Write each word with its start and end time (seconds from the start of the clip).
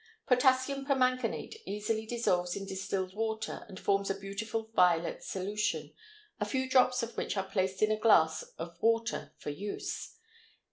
Potassium 0.25 0.83
permanganate 0.83 1.61
easily 1.67 2.07
dissolves 2.07 2.55
in 2.55 2.65
distilled 2.65 3.13
water 3.13 3.65
and 3.69 3.79
forms 3.79 4.09
a 4.09 4.17
beautiful 4.19 4.71
violet 4.75 5.23
solution, 5.23 5.93
a 6.39 6.45
few 6.45 6.67
drops 6.67 7.03
of 7.03 7.15
which 7.15 7.37
are 7.37 7.43
placed 7.47 7.83
in 7.83 7.91
a 7.91 7.99
glass 7.99 8.41
of 8.57 8.75
water 8.81 9.31
for 9.37 9.51
use. 9.51 10.15